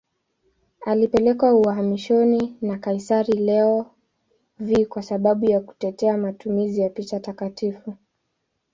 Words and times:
Alipelekwa 0.85 1.53
uhamishoni 1.53 2.57
na 2.61 2.77
kaisari 2.77 3.33
Leo 3.33 3.85
V 4.59 4.85
kwa 4.85 5.03
sababu 5.03 5.45
ya 5.45 5.59
kutetea 5.59 6.17
matumizi 6.17 6.81
ya 6.81 6.89
picha 6.89 7.19
takatifu. 7.19 7.97